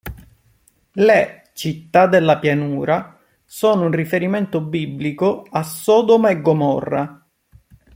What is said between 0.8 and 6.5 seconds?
Le "città della pianura" sono un riferimento biblico a Sodoma e